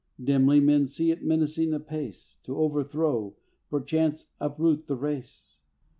Dimly 0.23 0.59
men 0.59 0.87
see 0.87 1.11
it 1.11 1.23
menacing 1.23 1.75
apace 1.75 2.39
To 2.45 2.57
overthrow, 2.57 3.35
perchance 3.69 4.25
uproot 4.39 4.87
the 4.87 4.95
race. 4.97 5.57